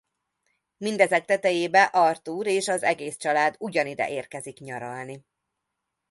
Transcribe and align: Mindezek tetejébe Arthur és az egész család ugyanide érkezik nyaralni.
Mindezek 0.77 1.25
tetejébe 1.25 1.83
Arthur 1.83 2.47
és 2.47 2.67
az 2.67 2.83
egész 2.83 3.17
család 3.17 3.55
ugyanide 3.59 4.09
érkezik 4.09 4.59
nyaralni. 4.59 5.25